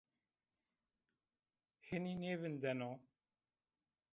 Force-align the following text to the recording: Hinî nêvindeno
Hinî 1.87 2.13
nêvindeno 2.21 2.91